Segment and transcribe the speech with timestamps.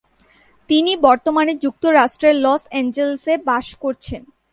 [0.69, 4.21] তিনি বর্তমানে যুক্তরাষ্ট্রের লস অ্যাঞ্জেলেসে বাস করছেন।